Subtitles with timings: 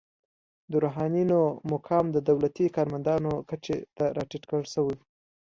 [0.71, 1.39] د روحانینو
[1.73, 4.85] مقام د دولتي کارمندانو کچې ته راټیټ کړل شو.